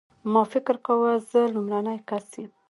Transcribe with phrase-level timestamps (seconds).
[0.33, 2.51] ما فکر کاوه زه لومړنی کس یم.